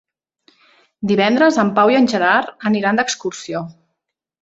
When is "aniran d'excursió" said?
2.73-3.67